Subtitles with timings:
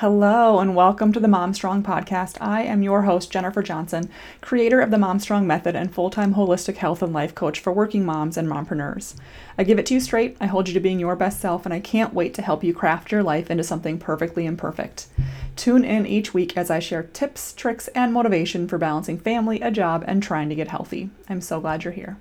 [0.00, 2.36] Hello, and welcome to the Mom Strong podcast.
[2.40, 4.08] I am your host, Jennifer Johnson,
[4.40, 7.72] creator of the Mom Strong Method and full time holistic health and life coach for
[7.72, 9.16] working moms and mompreneurs.
[9.58, 11.74] I give it to you straight, I hold you to being your best self, and
[11.74, 15.08] I can't wait to help you craft your life into something perfectly imperfect.
[15.56, 19.72] Tune in each week as I share tips, tricks, and motivation for balancing family, a
[19.72, 21.10] job, and trying to get healthy.
[21.28, 22.18] I'm so glad you're here.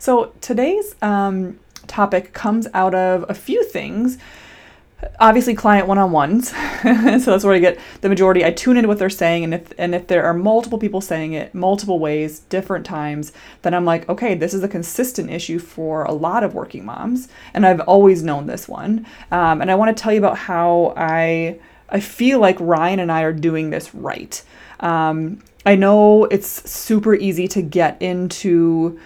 [0.00, 4.18] So, today's um, topic comes out of a few things
[5.20, 6.48] obviously client one-on-ones
[6.82, 8.44] so that's where i get the majority.
[8.44, 11.34] I tune into what they're saying and if and if there are multiple people saying
[11.34, 16.02] it multiple ways different times then i'm like okay this is a consistent issue for
[16.04, 19.06] a lot of working moms and i've always known this one.
[19.30, 21.58] Um, and i want to tell you about how i
[21.88, 24.42] i feel like ryan and i are doing this right.
[24.80, 28.98] Um, i know it's super easy to get into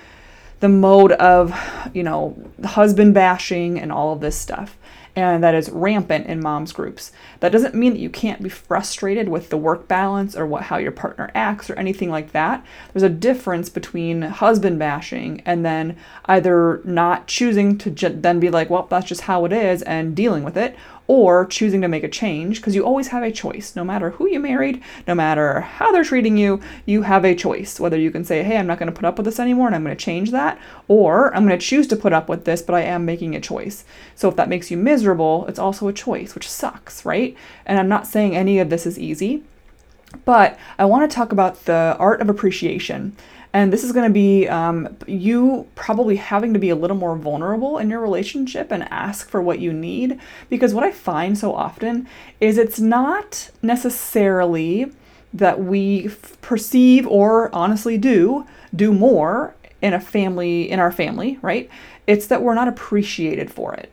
[0.61, 1.55] the mode of
[1.92, 4.78] you know husband bashing and all of this stuff
[5.15, 7.12] and that is rampant in moms groups.
[7.41, 10.79] That doesn't mean that you can't be frustrated with the work balance or what how
[10.79, 12.64] your partner acts or anything like that.
[12.92, 18.51] There's a difference between husband bashing and then either not choosing to j- then be
[18.51, 22.05] like, well, that's just how it is and dealing with it, or choosing to make
[22.05, 23.75] a change because you always have a choice.
[23.77, 27.81] No matter who you married, no matter how they're treating you, you have a choice.
[27.81, 29.77] Whether you can say, hey, I'm not going to put up with this anymore and
[29.77, 30.58] I'm going to change that,
[30.89, 33.41] or I'm going to choose to put up with this, but I am making a
[33.41, 33.84] choice.
[34.14, 37.36] So if that makes you miserable, it's also a choice, which sucks, right?
[37.67, 39.45] And I'm not saying any of this is easy.
[40.25, 43.17] But I want to talk about the art of appreciation.
[43.55, 47.17] And this is going to be um, you probably having to be a little more
[47.17, 50.19] vulnerable in your relationship and ask for what you need.
[50.48, 52.08] Because what I find so often
[52.41, 54.91] is it's not necessarily
[55.34, 61.39] that we f- perceive or honestly do do more in a family, in our family,
[61.42, 61.69] right?
[62.06, 63.92] It's that we're not appreciated for it.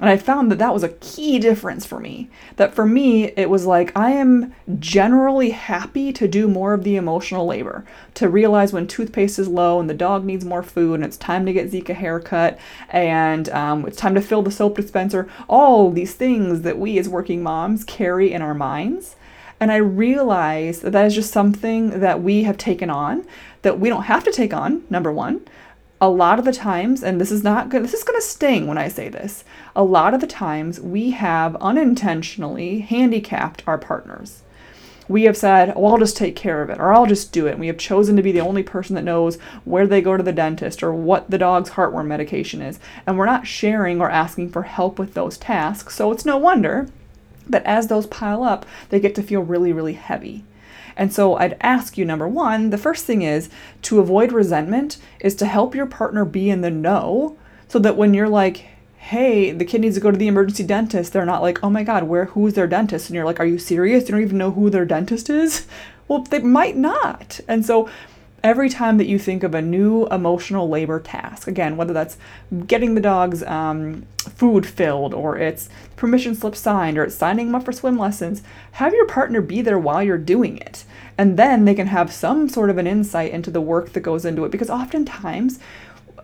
[0.00, 2.28] And I found that that was a key difference for me.
[2.56, 6.96] That for me, it was like I am generally happy to do more of the
[6.96, 7.84] emotional labor,
[8.14, 11.46] to realize when toothpaste is low and the dog needs more food and it's time
[11.46, 15.28] to get Zeke a haircut and um, it's time to fill the soap dispenser.
[15.48, 19.16] All these things that we as working moms carry in our minds.
[19.60, 23.24] And I realized that that is just something that we have taken on
[23.62, 25.40] that we don't have to take on, number one
[26.04, 28.66] a lot of the times, and this is not good, this is going to sting
[28.66, 29.42] when I say this,
[29.74, 34.42] a lot of the times we have unintentionally handicapped our partners.
[35.08, 37.52] We have said, oh, I'll just take care of it, or I'll just do it.
[37.52, 40.22] And we have chosen to be the only person that knows where they go to
[40.22, 42.78] the dentist or what the dog's heartworm medication is.
[43.06, 45.94] And we're not sharing or asking for help with those tasks.
[45.94, 46.88] So it's no wonder
[47.48, 50.44] that as those pile up, they get to feel really, really heavy.
[50.96, 53.48] And so I'd ask you number one, the first thing is
[53.82, 57.36] to avoid resentment is to help your partner be in the know
[57.68, 58.66] so that when you're like,
[58.96, 61.82] hey, the kid needs to go to the emergency dentist, they're not like, oh my
[61.82, 63.08] God, where who's their dentist?
[63.08, 64.04] And you're like, are you serious?
[64.04, 65.66] You don't even know who their dentist is?
[66.06, 67.40] Well, they might not.
[67.48, 67.88] And so
[68.44, 72.18] every time that you think of a new emotional labor task, again, whether that's
[72.66, 77.54] getting the dog's um, food filled, or it's permission slip signed, or it's signing them
[77.54, 80.84] up for swim lessons, have your partner be there while you're doing it.
[81.16, 84.26] And then they can have some sort of an insight into the work that goes
[84.26, 84.50] into it.
[84.50, 85.58] Because oftentimes,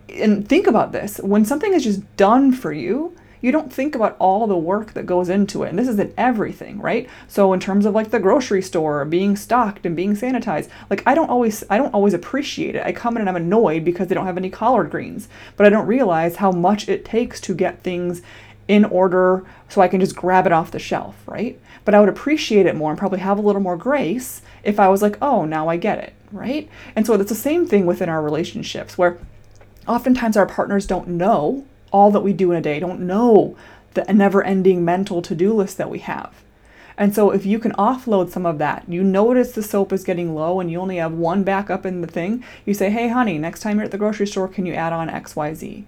[0.07, 4.15] and think about this when something is just done for you, you don't think about
[4.19, 5.69] all the work that goes into it.
[5.69, 7.09] And this is in everything, right?
[7.27, 11.15] So in terms of like the grocery store being stocked and being sanitized, like I
[11.15, 12.85] don't always I don't always appreciate it.
[12.85, 15.69] I come in and I'm annoyed because they don't have any collard greens, but I
[15.69, 18.21] don't realize how much it takes to get things
[18.67, 21.59] in order so I can just grab it off the shelf, right?
[21.83, 24.87] But I would appreciate it more and probably have a little more grace if I
[24.87, 26.69] was like, "Oh, now I get it." Right?
[26.95, 29.17] And so it's the same thing within our relationships where
[29.87, 33.55] oftentimes our partners don't know all that we do in a day, don't know
[33.93, 36.43] the never ending mental to do list that we have.
[36.97, 40.35] And so, if you can offload some of that, you notice the soap is getting
[40.35, 43.61] low and you only have one backup in the thing, you say, Hey, honey, next
[43.61, 45.85] time you're at the grocery store, can you add on XYZ?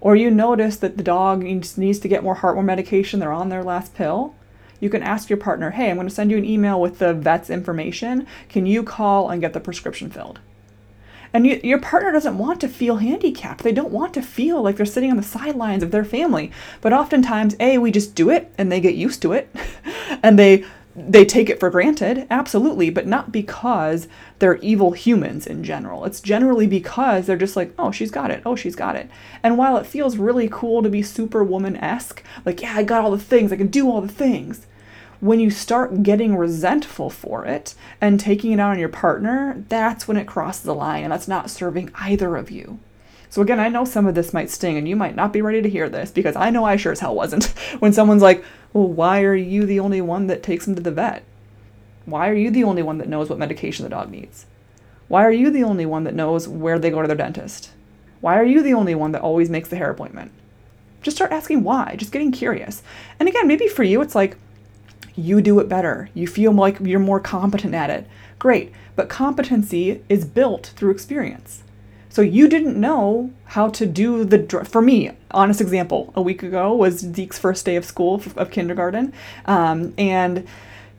[0.00, 3.48] Or you notice that the dog needs, needs to get more heartworm medication, they're on
[3.48, 4.34] their last pill.
[4.80, 7.14] You can ask your partner, Hey, I'm going to send you an email with the
[7.14, 8.26] vet's information.
[8.48, 10.40] Can you call and get the prescription filled?
[11.34, 13.64] And you, your partner doesn't want to feel handicapped.
[13.64, 16.52] They don't want to feel like they're sitting on the sidelines of their family.
[16.80, 19.54] But oftentimes, A, we just do it and they get used to it
[20.22, 20.64] and they
[20.96, 24.06] they take it for granted, absolutely, but not because
[24.38, 26.04] they're evil humans in general.
[26.04, 28.42] It's generally because they're just like, oh, she's got it.
[28.46, 29.10] Oh, she's got it.
[29.42, 33.10] And while it feels really cool to be superwoman esque, like, yeah, I got all
[33.10, 34.68] the things, I can do all the things,
[35.24, 40.06] when you start getting resentful for it and taking it out on your partner, that's
[40.06, 42.78] when it crosses the line and that's not serving either of you.
[43.30, 45.62] So, again, I know some of this might sting and you might not be ready
[45.62, 47.46] to hear this because I know I sure as hell wasn't.
[47.78, 48.44] when someone's like,
[48.74, 51.24] well, why are you the only one that takes them to the vet?
[52.04, 54.44] Why are you the only one that knows what medication the dog needs?
[55.08, 57.70] Why are you the only one that knows where they go to their dentist?
[58.20, 60.32] Why are you the only one that always makes the hair appointment?
[61.00, 62.82] Just start asking why, just getting curious.
[63.18, 64.36] And again, maybe for you, it's like
[65.16, 66.08] you do it better.
[66.14, 68.06] You feel like you're more competent at it.
[68.38, 68.72] Great.
[68.96, 71.62] But competency is built through experience.
[72.08, 75.10] So you didn't know how to do the for me.
[75.32, 79.12] Honest example: a week ago was Zeke's first day of school of kindergarten,
[79.46, 80.46] um, and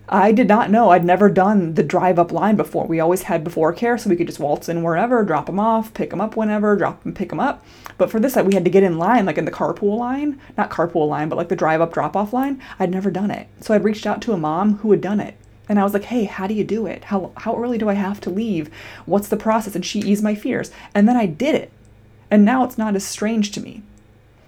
[0.08, 0.92] I did not know.
[0.92, 2.86] I'd never done the drive up line before.
[2.86, 5.94] We always had before care, so we could just waltz in wherever, drop them off,
[5.94, 7.66] pick them up whenever, drop them, pick them up.
[7.98, 10.70] But for this, we had to get in line, like in the carpool line, not
[10.70, 12.62] carpool line, but like the drive up drop off line.
[12.78, 15.36] I'd never done it, so I'd reached out to a mom who had done it,
[15.68, 17.06] and I was like, hey, how do you do it?
[17.06, 18.70] How, how early do I have to leave?
[19.06, 19.76] What's the process?
[19.76, 20.72] And she eased my fears.
[20.94, 21.72] And then I did it.
[22.30, 23.82] And now it's not as strange to me.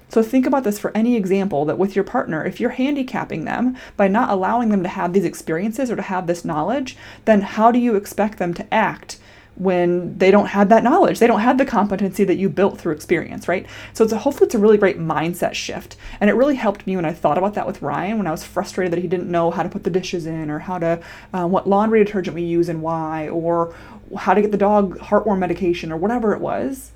[0.09, 3.77] So think about this for any example that with your partner, if you're handicapping them
[3.98, 6.95] by not allowing them to have these experiences or to have this knowledge,
[7.25, 9.19] then how do you expect them to act
[9.57, 11.19] when they don't have that knowledge.
[11.19, 13.65] They don't have the competency that you built through experience, right?
[13.94, 15.98] So it's a, hopefully it's a really great mindset shift.
[16.21, 18.44] And it really helped me when I thought about that with Ryan when I was
[18.44, 21.01] frustrated that he didn't know how to put the dishes in or how to
[21.33, 23.75] uh, what laundry detergent we use and why or
[24.15, 26.92] how to get the dog heartworm medication or whatever it was.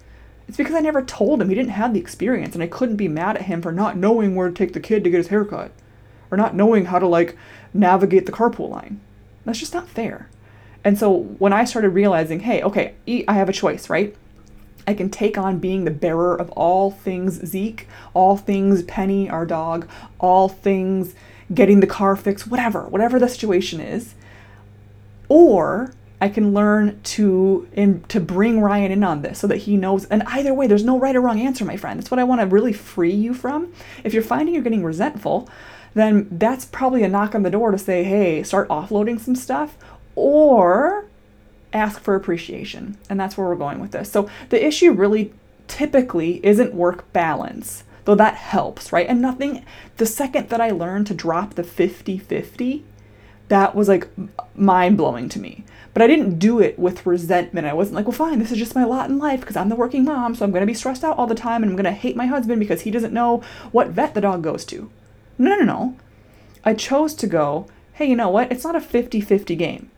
[0.52, 1.48] It's because I never told him.
[1.48, 4.36] He didn't have the experience and I couldn't be mad at him for not knowing
[4.36, 5.72] where to take the kid to get his haircut
[6.30, 7.38] or not knowing how to like
[7.74, 9.00] navigate the carpool line.
[9.46, 10.28] That's just not fair.
[10.84, 12.96] And so when I started realizing, hey, okay,
[13.30, 14.14] I have a choice, right?
[14.86, 19.46] I can take on being the bearer of all things Zeke, all things Penny, our
[19.46, 19.88] dog,
[20.20, 21.16] all things
[21.54, 24.16] getting the car fixed, whatever, whatever the situation is.
[25.30, 29.76] Or I can learn to in to bring Ryan in on this so that he
[29.76, 30.06] knows.
[30.06, 32.00] And either way, there's no right or wrong answer, my friend.
[32.00, 33.74] That's what I want to really free you from.
[34.04, 35.50] If you're finding you're getting resentful,
[35.96, 39.76] then that's probably a knock on the door to say, hey, start offloading some stuff
[40.16, 41.06] or
[41.74, 42.98] ask for appreciation.
[43.10, 44.12] And that's where we're going with this.
[44.12, 45.34] So the issue really
[45.68, 49.08] typically isn't work balance, though that helps, right?
[49.08, 49.66] And nothing,
[49.98, 52.86] the second that I learned to drop the 50 50,
[53.52, 54.08] that was like
[54.56, 55.66] mind blowing to me.
[55.94, 57.68] But I didn't do it with resentment.
[57.68, 59.76] I wasn't like, well, fine, this is just my lot in life because I'm the
[59.76, 61.84] working mom, so I'm going to be stressed out all the time and I'm going
[61.84, 63.44] to hate my husband because he doesn't know
[63.74, 64.90] what vet the dog goes to.
[65.38, 65.98] No, no, no.
[66.64, 68.50] I chose to go, hey, you know what?
[68.54, 69.92] It's not a 50 50 game.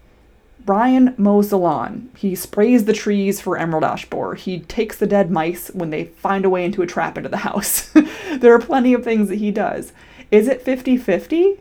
[0.66, 2.10] Brian mows the lawn.
[2.18, 4.34] He sprays the trees for emerald ash borer.
[4.34, 7.38] He takes the dead mice when they find a way into a trap into the
[7.38, 7.92] house.
[8.32, 9.94] there are plenty of things that he does.
[10.32, 11.60] Is it 50 50?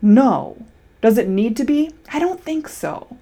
[0.00, 0.64] No.
[1.00, 1.90] Does it need to be?
[2.12, 3.16] I don't think so.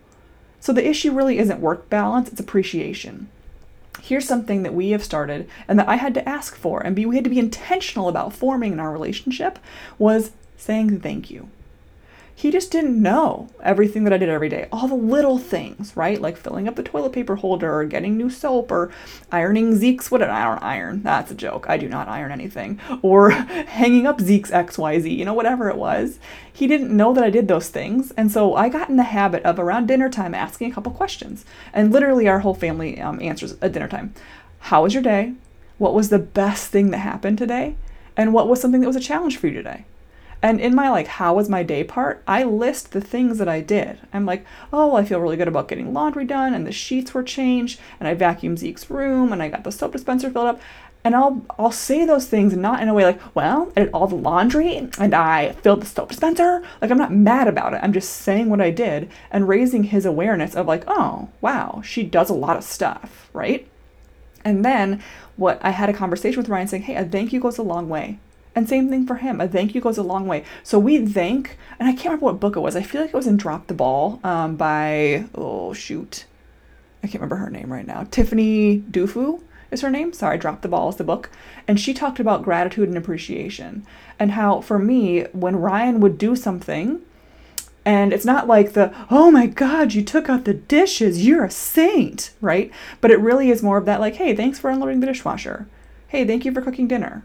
[0.60, 3.28] So the issue really isn't work balance, it's appreciation.
[4.02, 7.06] Here's something that we have started and that I had to ask for and be,
[7.06, 9.58] we had to be intentional about forming in our relationship
[9.98, 11.48] was saying thank you
[12.38, 14.68] he just didn't know everything that I did every day.
[14.70, 16.20] All the little things, right?
[16.20, 18.92] Like filling up the toilet paper holder or getting new soap or
[19.32, 21.02] ironing Zeke's what I iron.
[21.02, 21.64] That's a joke.
[21.66, 22.78] I do not iron anything.
[23.00, 26.18] Or hanging up Zeke's XYZ, you know, whatever it was.
[26.52, 28.10] He didn't know that I did those things.
[28.18, 31.46] And so I got in the habit of around dinner time asking a couple questions.
[31.72, 34.12] And literally our whole family um, answers at dinner time.
[34.58, 35.32] How was your day?
[35.78, 37.76] What was the best thing that happened today?
[38.14, 39.86] And what was something that was a challenge for you today?
[40.42, 43.60] And in my like, how was my day part, I list the things that I
[43.60, 43.98] did.
[44.12, 47.22] I'm like, oh, I feel really good about getting laundry done and the sheets were
[47.22, 50.60] changed and I vacuumed Zeke's room and I got the soap dispenser filled up.
[51.04, 54.08] And I'll I'll say those things not in a way like, well, I did all
[54.08, 56.62] the laundry and I filled the soap dispenser.
[56.82, 57.80] Like I'm not mad about it.
[57.82, 62.02] I'm just saying what I did and raising his awareness of like, oh, wow, she
[62.02, 63.68] does a lot of stuff, right?
[64.44, 65.02] And then
[65.36, 67.88] what I had a conversation with Ryan saying, hey, a thank you goes a long
[67.88, 68.18] way.
[68.56, 69.38] And same thing for him.
[69.40, 70.42] A thank you goes a long way.
[70.62, 72.74] So we thank, and I can't remember what book it was.
[72.74, 76.24] I feel like it was in Drop the Ball um, by, oh, shoot.
[77.04, 78.06] I can't remember her name right now.
[78.10, 80.14] Tiffany Dufu is her name.
[80.14, 81.30] Sorry, Drop the Ball is the book.
[81.68, 83.86] And she talked about gratitude and appreciation.
[84.18, 87.02] And how, for me, when Ryan would do something,
[87.84, 91.50] and it's not like the, oh my God, you took out the dishes, you're a
[91.50, 92.72] saint, right?
[93.02, 95.68] But it really is more of that, like, hey, thanks for unloading the dishwasher.
[96.08, 97.22] Hey, thank you for cooking dinner.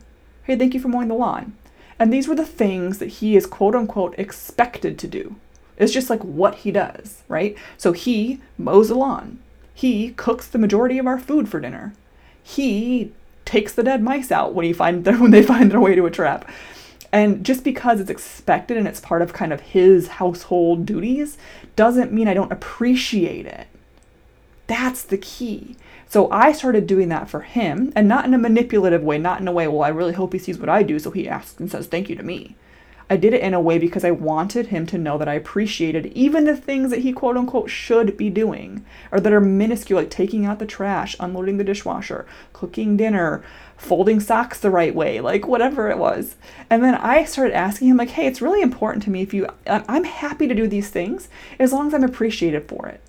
[0.52, 1.54] Hey, thank you for mowing the lawn.
[1.98, 5.38] And these were the things that he is quote unquote expected to do.
[5.78, 7.58] It's just like what he does, right?
[7.78, 9.40] So he mows the lawn.
[9.74, 11.94] He cooks the majority of our food for dinner.
[12.44, 13.14] He
[13.46, 16.06] takes the dead mice out when he find their, when they find their way to
[16.06, 16.52] a trap.
[17.14, 21.38] And just because it's expected and it's part of kind of his household duties
[21.78, 23.68] doesn't mean I don't appreciate it.
[24.68, 25.76] That's the key.
[26.08, 29.48] So I started doing that for him, and not in a manipulative way, not in
[29.48, 31.72] a way, well, I really hope he sees what I do, so he asks and
[31.72, 32.56] says thank you to me.
[33.12, 36.06] I did it in a way because I wanted him to know that I appreciated
[36.14, 40.10] even the things that he quote unquote should be doing or that are minuscule, like
[40.10, 43.44] taking out the trash, unloading the dishwasher, cooking dinner,
[43.76, 46.36] folding socks the right way, like whatever it was.
[46.70, 49.46] And then I started asking him, like, hey, it's really important to me if you,
[49.68, 51.28] I'm happy to do these things
[51.60, 53.02] as long as I'm appreciated for it.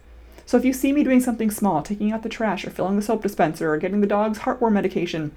[0.47, 3.03] So if you see me doing something small, taking out the trash or filling the
[3.03, 5.35] soap dispenser or getting the dog's heartworm medication,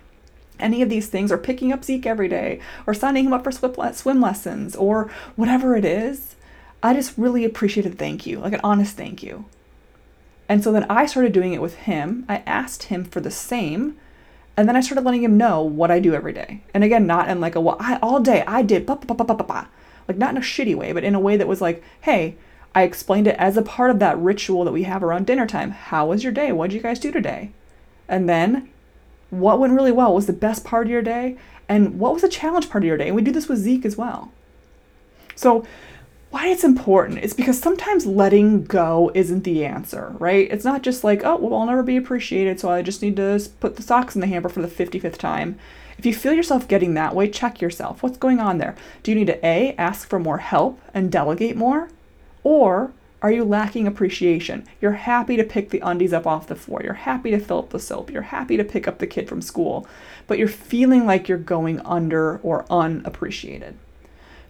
[0.59, 3.51] any of these things, or picking up Zeke every day, or signing him up for
[3.51, 6.35] swim lessons, or whatever it is,
[6.81, 9.45] I just really appreciate a thank you, like an honest thank you.
[10.47, 12.25] And so then I started doing it with him.
[12.29, 13.97] I asked him for the same,
[14.55, 16.61] and then I started letting him know what I do every day.
[16.73, 19.23] And again, not in like a well, I all day I did ba ba ba
[19.23, 19.67] ba ba ba,
[20.07, 22.37] like not in a shitty way, but in a way that was like, hey,
[22.75, 25.71] I explained it as a part of that ritual that we have around dinner time.
[25.71, 26.51] How was your day?
[26.51, 27.51] What did you guys do today?
[28.09, 28.69] And then
[29.29, 30.07] what went really well?
[30.09, 31.37] What was the best part of your day?
[31.69, 33.07] And what was the challenge part of your day?
[33.07, 34.31] And we do this with Zeke as well.
[35.35, 35.65] So,
[36.31, 40.51] why it's important is because sometimes letting go isn't the answer, right?
[40.51, 43.49] It's not just like, oh, well, I'll never be appreciated, so I just need to
[43.61, 45.57] put the socks in the hamper for the 55th time.
[45.97, 48.03] If you feel yourself getting that way, check yourself.
[48.03, 48.75] What's going on there?
[49.01, 51.89] Do you need to A, ask for more help and delegate more?
[52.45, 54.67] Or are you lacking appreciation?
[54.79, 56.81] You're happy to pick the undies up off the floor.
[56.83, 58.11] You're happy to fill up the soap.
[58.11, 59.87] You're happy to pick up the kid from school,
[60.27, 63.75] but you're feeling like you're going under or unappreciated.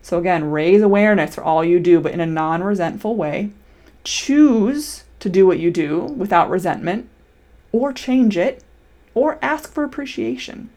[0.01, 3.51] So, again, raise awareness for all you do, but in a non resentful way.
[4.03, 7.07] Choose to do what you do without resentment,
[7.71, 8.61] or change it,
[9.13, 10.69] or ask for appreciation.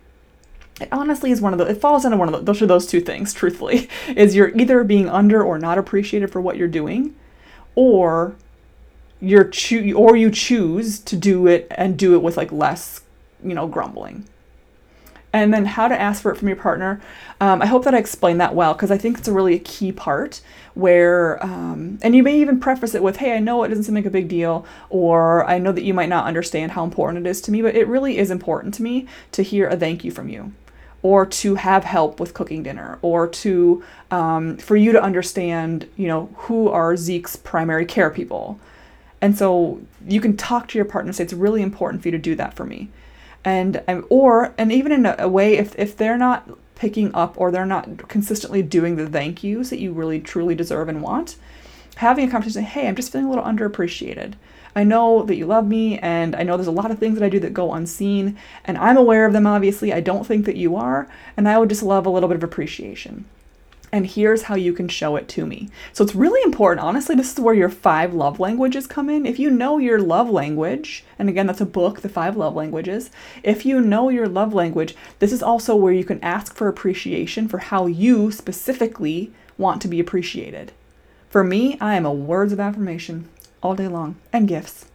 [0.81, 2.87] It honestly is one of the, it falls into one of the, those are those
[2.87, 7.15] two things, truthfully, is you're either being under or not appreciated for what you're doing
[7.75, 8.37] or
[9.21, 13.01] you're choo- or you choose to do it and do it with like less,
[13.43, 14.25] you know, grumbling.
[15.33, 17.03] And then how to ask for it from your partner.
[17.41, 19.59] Um, I hope that I explained that well because I think it's a really a
[19.59, 20.41] key part
[20.75, 23.95] where, um, and you may even preface it with, hey, I know it doesn't seem
[23.95, 27.31] like a big deal, or I know that you might not understand how important it
[27.31, 30.11] is to me, but it really is important to me to hear a thank you
[30.11, 30.53] from you
[31.03, 36.09] or to have help with cooking dinner or to um, for you to understand you
[36.09, 38.59] know who are zeke's primary care people.
[39.21, 42.13] And so you can talk to your partner and say it's really important for you
[42.13, 42.89] to do that for me.
[43.45, 47.51] And or and even in a, a way if if they're not picking up or
[47.51, 51.37] they're not consistently doing the thank yous that you really truly deserve and want
[51.97, 54.35] having a conversation hey i'm just feeling a little underappreciated
[54.79, 57.25] I know that you love me, and I know there's a lot of things that
[57.27, 59.93] I do that go unseen, and I'm aware of them, obviously.
[59.93, 62.45] I don't think that you are, and I would just love a little bit of
[62.45, 63.25] appreciation.
[63.91, 65.69] And here's how you can show it to me.
[65.93, 66.87] So it's really important.
[66.87, 69.27] Honestly, this is where your five love languages come in.
[69.27, 73.11] If you know your love language, and again, that's a book, The Five Love Languages.
[73.43, 77.49] If you know your love language, this is also where you can ask for appreciation
[77.49, 80.71] for how you specifically want to be appreciated.
[81.29, 83.29] For me, I am a words of affirmation
[83.63, 84.87] all day long and gifts.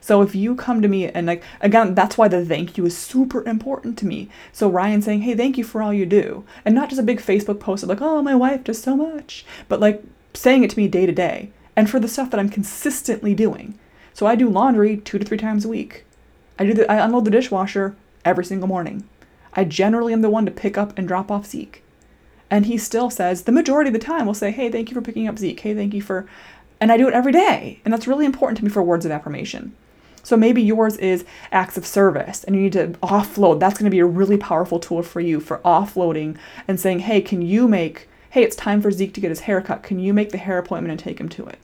[0.00, 2.96] So if you come to me and like again, that's why the thank you is
[2.96, 4.28] super important to me.
[4.52, 7.20] So Ryan saying, "Hey, thank you for all you do," and not just a big
[7.20, 10.02] Facebook post of like, "Oh, my wife does so much," but like
[10.34, 13.78] saying it to me day to day, and for the stuff that I'm consistently doing.
[14.14, 16.04] So I do laundry two to three times a week.
[16.58, 17.94] I do the, I unload the dishwasher
[18.24, 19.08] every single morning.
[19.54, 21.82] I generally am the one to pick up and drop off Zeke.
[22.50, 25.02] And he still says, the majority of the time, will say, Hey, thank you for
[25.02, 25.60] picking up Zeke.
[25.60, 26.26] Hey, thank you for
[26.80, 27.80] and I do it every day.
[27.84, 29.74] And that's really important to me for words of affirmation.
[30.22, 33.60] So maybe yours is acts of service and you need to offload.
[33.60, 37.20] That's going to be a really powerful tool for you for offloading and saying, hey,
[37.20, 39.82] can you make, hey, it's time for Zeke to get his hair cut.
[39.82, 41.58] Can you make the hair appointment and take him to it?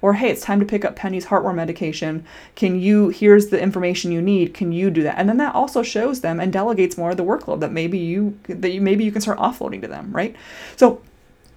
[0.00, 2.24] Or hey, it's time to pick up Penny's heartworm medication.
[2.54, 4.54] Can you, here's the information you need.
[4.54, 5.18] Can you do that?
[5.18, 8.38] And then that also shows them and delegates more of the workload that maybe you,
[8.44, 10.36] that you, maybe you can start offloading to them, right?
[10.76, 11.02] So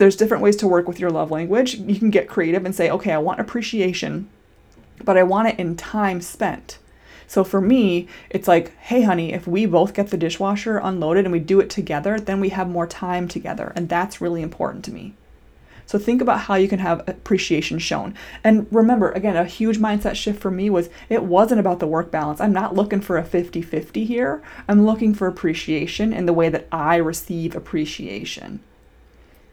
[0.01, 1.75] there's different ways to work with your love language.
[1.75, 4.27] You can get creative and say, okay, I want appreciation,
[5.05, 6.79] but I want it in time spent.
[7.27, 11.31] So for me, it's like, hey, honey, if we both get the dishwasher unloaded and
[11.31, 13.74] we do it together, then we have more time together.
[13.75, 15.13] And that's really important to me.
[15.86, 18.15] So think about how you can have appreciation shown.
[18.43, 22.10] And remember, again, a huge mindset shift for me was it wasn't about the work
[22.10, 22.41] balance.
[22.41, 24.41] I'm not looking for a 50 50 here.
[24.67, 28.62] I'm looking for appreciation in the way that I receive appreciation.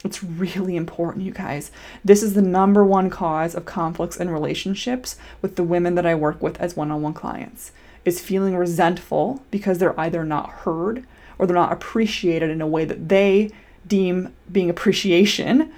[0.05, 1.71] It's really important, you guys.
[2.05, 6.15] This is the number one cause of conflicts in relationships with the women that I
[6.15, 7.73] work with as one on one clients
[8.05, 11.05] is feeling resentful because they're either not heard
[11.39, 13.51] or they're not appreciated in a way that they
[13.87, 15.73] deem being appreciation.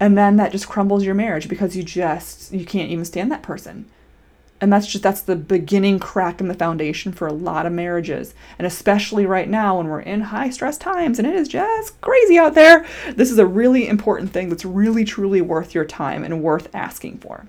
[0.00, 3.42] And then that just crumbles your marriage because you just you can't even stand that
[3.42, 3.86] person.
[4.60, 8.34] And that's just that's the beginning crack in the foundation for a lot of marriages.
[8.58, 12.38] And especially right now when we're in high stress times and it is just crazy
[12.38, 12.84] out there,
[13.14, 17.18] this is a really important thing that's really truly worth your time and worth asking
[17.18, 17.46] for.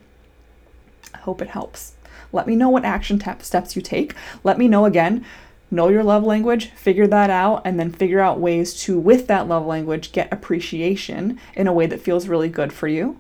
[1.14, 1.94] I hope it helps.
[2.32, 4.14] Let me know what action steps you take.
[4.44, 5.26] Let me know again
[5.72, 9.48] know your love language, figure that out, and then figure out ways to, with that
[9.48, 13.20] love language, get appreciation in a way that feels really good for you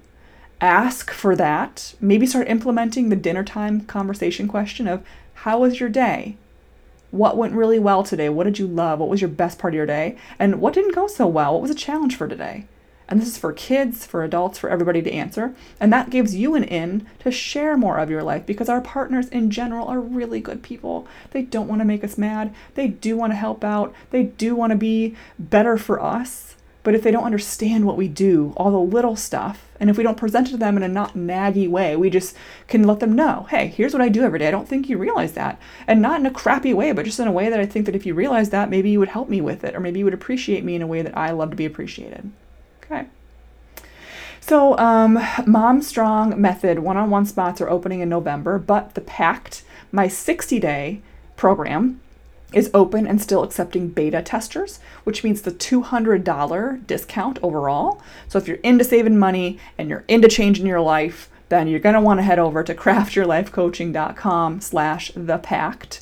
[0.62, 1.96] ask for that.
[2.00, 6.38] Maybe start implementing the dinner time conversation question of how was your day?
[7.12, 8.30] What went really well today?
[8.30, 9.00] What did you love?
[9.00, 10.18] What was your best part of your day?
[10.38, 11.54] And what didn't go so well?
[11.54, 12.66] What was a challenge for today?
[13.08, 15.56] And this is for kids, for adults, for everybody to answer.
[15.80, 19.28] And that gives you an in to share more of your life because our partners
[19.30, 21.08] in general are really good people.
[21.32, 22.54] They don't want to make us mad.
[22.76, 23.96] They do want to help out.
[24.12, 26.49] They do want to be better for us.
[26.82, 30.04] But if they don't understand what we do, all the little stuff, and if we
[30.04, 32.36] don't present it to them in a not naggy way, we just
[32.68, 34.48] can let them know, hey, here's what I do every day.
[34.48, 35.60] I don't think you realize that.
[35.88, 37.96] And not in a crappy way, but just in a way that I think that
[37.96, 40.14] if you realize that, maybe you would help me with it, or maybe you would
[40.14, 42.32] appreciate me in a way that I love to be appreciated.
[42.84, 43.08] Okay.
[44.40, 49.02] So, um, Mom Strong Method one on one spots are opening in November, but the
[49.02, 51.02] Pact, my 60 day
[51.36, 52.00] program,
[52.54, 58.02] is open and still accepting beta testers, which means the $200 discount overall.
[58.28, 61.96] So if you're into saving money and you're into changing your life, then you're going
[61.96, 66.02] to want to head over to craftyourlifecoaching.com slash the pact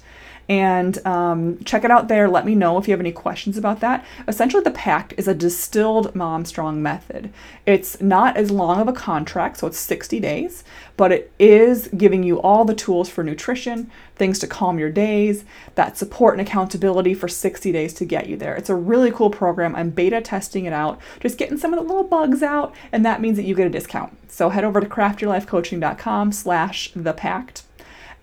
[0.50, 2.30] and um, check it out there.
[2.30, 4.06] Let me know if you have any questions about that.
[4.28, 7.34] Essentially, the Pact is a distilled Mom Strong method.
[7.66, 10.64] It's not as long of a contract, so it's 60 days,
[10.96, 15.44] but it is giving you all the tools for nutrition, things to calm your days,
[15.76, 18.56] that support and accountability for 60 days to get you there.
[18.56, 19.76] It's a really cool program.
[19.76, 23.22] I'm beta testing it out, just getting some of the little bugs out, and that
[23.22, 24.18] means that you get a discount.
[24.30, 27.64] So head over to craftyourlifecoaching.com slash the pact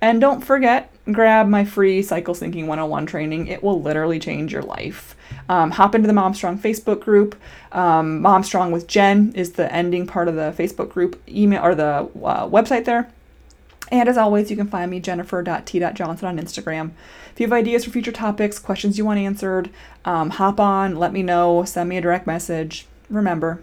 [0.05, 3.47] and don't forget, grab my free Cycle Syncing 101 training.
[3.47, 5.17] It will literally change your life.
[5.49, 7.35] Um, hop into the Mom Strong Facebook group.
[7.73, 11.75] Um, Mom Strong with Jen is the ending part of the Facebook group email or
[11.75, 13.11] the uh, website there.
[13.91, 16.91] And as always, you can find me jennifer.t.johnson on Instagram.
[17.33, 19.71] If you have ideas for future topics, questions you want answered,
[20.05, 22.87] um, hop on, let me know, send me a direct message.
[23.09, 23.63] Remember,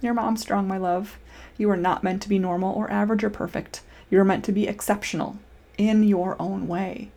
[0.00, 1.18] your mom's strong, my love.
[1.58, 3.80] You are not meant to be normal or average or perfect.
[4.10, 5.38] You are meant to be exceptional
[5.88, 7.10] in your own way.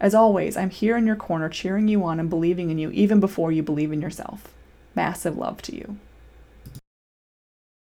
[0.00, 3.20] As always, I'm here in your corner cheering you on and believing in you even
[3.20, 4.48] before you believe in yourself.
[4.94, 5.98] Massive love to you.